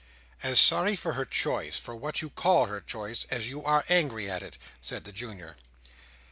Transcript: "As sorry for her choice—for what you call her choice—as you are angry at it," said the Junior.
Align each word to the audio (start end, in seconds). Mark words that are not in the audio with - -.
"As 0.41 0.59
sorry 0.59 0.95
for 0.95 1.13
her 1.13 1.25
choice—for 1.25 1.95
what 1.95 2.23
you 2.23 2.31
call 2.31 2.65
her 2.65 2.81
choice—as 2.81 3.49
you 3.49 3.63
are 3.63 3.85
angry 3.87 4.31
at 4.31 4.41
it," 4.41 4.57
said 4.81 5.03
the 5.03 5.11
Junior. 5.13 5.57